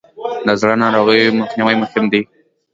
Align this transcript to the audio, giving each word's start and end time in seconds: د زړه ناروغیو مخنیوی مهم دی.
د 0.45 0.47
زړه 0.61 0.75
ناروغیو 0.83 1.37
مخنیوی 1.39 1.75
مهم 1.83 2.05
دی. 2.11 2.21